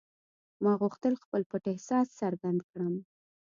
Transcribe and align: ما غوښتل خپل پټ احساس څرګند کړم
ما 0.63 0.71
غوښتل 0.81 1.13
خپل 1.23 1.41
پټ 1.49 1.63
احساس 1.73 2.07
څرګند 2.19 2.59
کړم 2.69 2.93